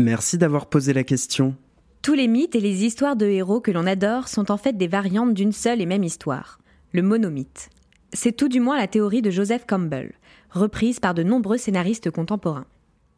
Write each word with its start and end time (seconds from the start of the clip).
Merci 0.00 0.38
d'avoir 0.38 0.64
posé 0.64 0.94
la 0.94 1.04
question. 1.04 1.54
Tous 2.00 2.14
les 2.14 2.26
mythes 2.26 2.54
et 2.54 2.60
les 2.60 2.86
histoires 2.86 3.16
de 3.16 3.26
héros 3.26 3.60
que 3.60 3.70
l'on 3.70 3.86
adore 3.86 4.28
sont 4.28 4.50
en 4.50 4.56
fait 4.56 4.78
des 4.78 4.86
variantes 4.86 5.34
d'une 5.34 5.52
seule 5.52 5.82
et 5.82 5.86
même 5.86 6.04
histoire, 6.04 6.58
le 6.92 7.02
monomythe. 7.02 7.68
C'est 8.14 8.34
tout 8.34 8.48
du 8.48 8.60
moins 8.60 8.78
la 8.78 8.86
théorie 8.86 9.20
de 9.20 9.30
Joseph 9.30 9.66
Campbell, 9.66 10.14
reprise 10.52 11.00
par 11.00 11.12
de 11.12 11.22
nombreux 11.22 11.58
scénaristes 11.58 12.10
contemporains. 12.10 12.64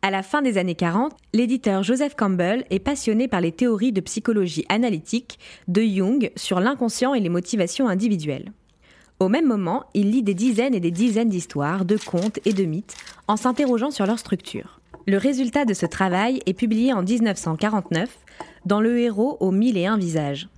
À 0.03 0.11
la 0.11 0.25
fin 0.25 0.43
des 0.43 0.59
années 0.59 0.75
40, 0.75 1.13
l'éditeur 1.33 1.85
Joseph 1.85 2.17
Campbell 2.17 2.65
est 2.71 2.81
passionné 2.81 3.29
par 3.29 3.41
les 3.41 3.53
théories 3.53 3.93
de 3.93 4.01
psychologie 4.01 4.67
analytique 4.69 5.39
de 5.69 5.83
Jung 5.83 6.33
sur 6.35 6.59
l'inconscient 6.59 7.15
et 7.15 7.21
les 7.21 7.29
motivations 7.29 7.87
individuelles. 7.87 8.51
Au 9.21 9.29
même 9.29 9.47
moment, 9.47 9.85
il 9.95 10.11
lit 10.11 10.25
des 10.25 10.35
dizaines 10.35 10.75
et 10.75 10.81
des 10.81 10.91
dizaines 10.91 11.29
d'histoires, 11.29 11.85
de 11.85 11.97
contes 11.97 12.41
et 12.45 12.53
de 12.53 12.65
mythes 12.65 12.97
en 13.29 13.37
s'interrogeant 13.37 13.93
sur 13.93 14.05
leur 14.05 14.19
structure. 14.19 14.81
Le 15.07 15.17
résultat 15.17 15.65
de 15.65 15.75
ce 15.75 15.87
travail 15.87 16.41
est 16.47 16.55
publié 16.55 16.93
en 16.93 17.03
1949 17.03 18.09
dans 18.67 18.81
Le 18.81 18.99
héros 19.01 19.37
aux 19.41 19.51
mille 19.51 19.77
et 19.77 19.87
un 19.87 19.99
visages. 19.99 20.49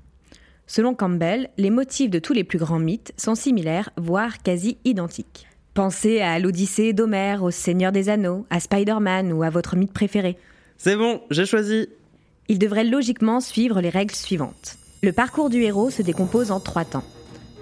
Selon 0.67 0.95
Campbell, 0.95 1.49
les 1.57 1.71
motifs 1.71 2.11
de 2.11 2.19
tous 2.19 2.35
les 2.35 2.45
plus 2.45 2.59
grands 2.59 2.79
mythes 2.79 3.13
sont 3.17 3.35
similaires, 3.35 3.91
voire 3.97 4.43
quasi 4.43 4.77
identiques. 4.85 5.47
Pensez 5.73 6.21
à 6.21 6.39
l'Odyssée 6.39 6.93
d'Homère, 6.93 7.43
au 7.43 7.51
Seigneur 7.51 7.91
des 7.91 8.11
Anneaux, 8.11 8.47
à 8.51 8.61
Spider-Man 8.61 9.33
ou 9.33 9.43
à 9.43 9.51
votre 9.51 9.77
mythe 9.77 9.93
préféré. 9.93 10.37
C'est 10.77 10.97
bon, 10.97 11.23
j'ai 11.31 11.47
choisi. 11.47 11.89
Il 12.49 12.59
devrait 12.59 12.85
logiquement 12.85 13.41
suivre 13.41 13.81
les 13.81 13.89
règles 13.89 14.15
suivantes. 14.15 14.77
Le 15.03 15.13
parcours 15.13 15.49
du 15.49 15.63
héros 15.63 15.91
se 15.91 16.03
décompose 16.03 16.51
en 16.51 16.61
trois 16.61 16.85
temps. 16.85 17.05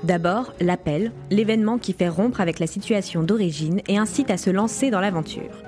D'abord, 0.02 0.52
l'appel, 0.60 1.12
l'événement 1.30 1.78
qui 1.78 1.92
fait 1.92 2.08
rompre 2.08 2.40
avec 2.40 2.58
la 2.58 2.66
situation 2.66 3.22
d'origine 3.22 3.80
et 3.86 3.98
incite 3.98 4.32
à 4.32 4.36
se 4.36 4.50
lancer 4.50 4.90
dans 4.90 5.00
l'aventure. 5.00 5.62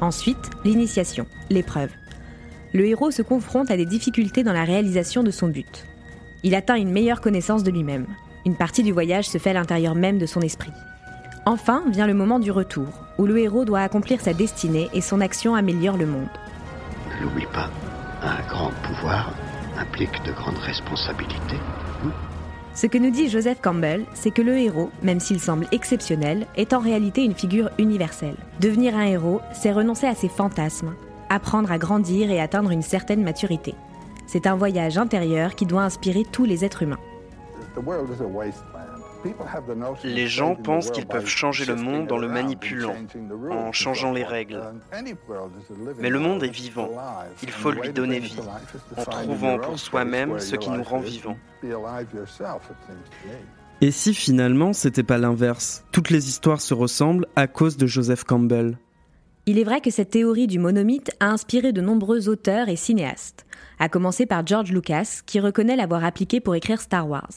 Ensuite, 0.00 0.50
l'initiation, 0.64 1.26
l'épreuve. 1.50 1.90
Le 2.72 2.86
héros 2.86 3.10
se 3.10 3.22
confronte 3.22 3.70
à 3.70 3.76
des 3.76 3.84
difficultés 3.84 4.42
dans 4.42 4.52
la 4.52 4.64
réalisation 4.64 5.22
de 5.22 5.30
son 5.30 5.48
but. 5.48 5.84
Il 6.42 6.54
atteint 6.54 6.76
une 6.76 6.92
meilleure 6.92 7.20
connaissance 7.20 7.64
de 7.64 7.70
lui-même. 7.70 8.06
Une 8.46 8.56
partie 8.56 8.82
du 8.82 8.92
voyage 8.92 9.28
se 9.28 9.38
fait 9.38 9.50
à 9.50 9.54
l'intérieur 9.54 9.94
même 9.94 10.18
de 10.18 10.26
son 10.26 10.40
esprit. 10.40 10.72
Enfin 11.44 11.82
vient 11.88 12.06
le 12.06 12.14
moment 12.14 12.38
du 12.38 12.50
retour, 12.50 12.86
où 13.18 13.26
le 13.26 13.38
héros 13.38 13.64
doit 13.64 13.80
accomplir 13.80 14.20
sa 14.20 14.32
destinée 14.32 14.88
et 14.94 15.00
son 15.00 15.20
action 15.20 15.54
améliore 15.54 15.96
le 15.96 16.06
monde. 16.06 16.28
Ne 17.08 17.24
l'oublie 17.24 17.46
pas, 17.52 17.68
un 18.22 18.40
grand 18.48 18.72
pouvoir 18.82 19.34
implique 19.78 20.22
de 20.24 20.32
grandes 20.32 20.58
responsabilités. 20.58 21.58
Ce 22.80 22.86
que 22.86 22.96
nous 22.96 23.10
dit 23.10 23.28
Joseph 23.28 23.60
Campbell, 23.60 24.06
c'est 24.14 24.30
que 24.30 24.40
le 24.40 24.56
héros, 24.56 24.88
même 25.02 25.20
s'il 25.20 25.38
semble 25.38 25.66
exceptionnel, 25.70 26.46
est 26.56 26.72
en 26.72 26.78
réalité 26.78 27.22
une 27.22 27.34
figure 27.34 27.68
universelle. 27.76 28.36
Devenir 28.58 28.96
un 28.96 29.04
héros, 29.04 29.42
c'est 29.52 29.70
renoncer 29.70 30.06
à 30.06 30.14
ses 30.14 30.30
fantasmes, 30.30 30.94
apprendre 31.28 31.70
à 31.70 31.76
grandir 31.76 32.30
et 32.30 32.40
atteindre 32.40 32.70
une 32.70 32.80
certaine 32.80 33.22
maturité. 33.22 33.74
C'est 34.26 34.46
un 34.46 34.56
voyage 34.56 34.96
intérieur 34.96 35.56
qui 35.56 35.66
doit 35.66 35.82
inspirer 35.82 36.22
tous 36.32 36.46
les 36.46 36.64
êtres 36.64 36.82
humains. 36.82 36.96
Les 40.04 40.28
gens 40.28 40.54
pensent 40.54 40.90
qu'ils 40.90 41.06
peuvent 41.06 41.26
changer 41.26 41.64
le 41.64 41.76
monde 41.76 42.10
en 42.12 42.18
le 42.18 42.28
manipulant, 42.28 42.94
en 43.50 43.72
changeant 43.72 44.12
les 44.12 44.24
règles. 44.24 44.62
Mais 45.98 46.10
le 46.10 46.18
monde 46.18 46.42
est 46.42 46.48
vivant. 46.48 46.90
Il 47.42 47.50
faut 47.50 47.70
lui 47.70 47.92
donner 47.92 48.20
vie, 48.20 48.38
en 48.96 49.04
trouvant 49.04 49.58
pour 49.58 49.78
soi-même 49.78 50.38
ce 50.38 50.56
qui 50.56 50.70
nous 50.70 50.82
rend 50.82 51.00
vivants. 51.00 51.36
Et 53.82 53.90
si 53.90 54.12
finalement 54.12 54.72
c'était 54.72 55.02
pas 55.02 55.18
l'inverse? 55.18 55.84
Toutes 55.90 56.10
les 56.10 56.28
histoires 56.28 56.60
se 56.60 56.74
ressemblent 56.74 57.26
à 57.34 57.46
cause 57.46 57.76
de 57.76 57.86
Joseph 57.86 58.24
Campbell. 58.24 58.76
Il 59.46 59.58
est 59.58 59.64
vrai 59.64 59.80
que 59.80 59.90
cette 59.90 60.10
théorie 60.10 60.46
du 60.46 60.58
monomythe 60.58 61.10
a 61.18 61.30
inspiré 61.30 61.72
de 61.72 61.80
nombreux 61.80 62.28
auteurs 62.28 62.68
et 62.68 62.76
cinéastes, 62.76 63.46
à 63.78 63.88
commencer 63.88 64.26
par 64.26 64.46
George 64.46 64.70
Lucas, 64.70 65.22
qui 65.24 65.40
reconnaît 65.40 65.76
l'avoir 65.76 66.04
appliqué 66.04 66.40
pour 66.40 66.54
écrire 66.54 66.80
Star 66.80 67.08
Wars. 67.08 67.32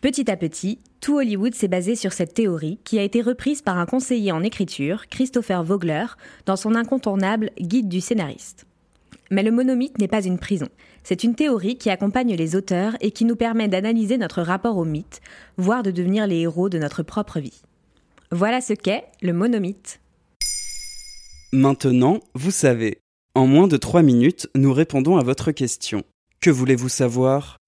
Petit 0.00 0.30
à 0.30 0.36
petit, 0.36 0.78
tout 1.00 1.18
Hollywood 1.18 1.54
s'est 1.54 1.68
basé 1.68 1.94
sur 1.94 2.12
cette 2.12 2.34
théorie 2.34 2.78
qui 2.84 2.98
a 2.98 3.02
été 3.02 3.22
reprise 3.22 3.62
par 3.62 3.78
un 3.78 3.86
conseiller 3.86 4.32
en 4.32 4.42
écriture, 4.42 5.06
Christopher 5.08 5.62
Vogler, 5.62 6.06
dans 6.46 6.56
son 6.56 6.74
incontournable 6.74 7.50
Guide 7.60 7.88
du 7.88 8.00
scénariste. 8.00 8.66
Mais 9.30 9.42
le 9.42 9.50
monomythe 9.50 9.98
n'est 9.98 10.08
pas 10.08 10.24
une 10.24 10.38
prison. 10.38 10.68
C'est 11.04 11.24
une 11.24 11.34
théorie 11.34 11.78
qui 11.78 11.90
accompagne 11.90 12.34
les 12.34 12.56
auteurs 12.56 12.96
et 13.00 13.10
qui 13.10 13.24
nous 13.24 13.36
permet 13.36 13.68
d'analyser 13.68 14.18
notre 14.18 14.42
rapport 14.42 14.76
au 14.76 14.84
mythe, 14.84 15.20
voire 15.56 15.82
de 15.82 15.90
devenir 15.90 16.26
les 16.26 16.40
héros 16.40 16.68
de 16.68 16.78
notre 16.78 17.02
propre 17.02 17.38
vie. 17.38 17.62
Voilà 18.30 18.60
ce 18.60 18.72
qu'est 18.72 19.04
le 19.22 19.32
monomythe. 19.32 20.00
Maintenant, 21.52 22.20
vous 22.34 22.50
savez. 22.50 22.98
En 23.34 23.46
moins 23.46 23.68
de 23.68 23.76
3 23.76 24.02
minutes, 24.02 24.48
nous 24.54 24.72
répondons 24.72 25.16
à 25.16 25.22
votre 25.22 25.52
question. 25.52 26.02
Que 26.40 26.50
voulez-vous 26.50 26.88
savoir? 26.88 27.56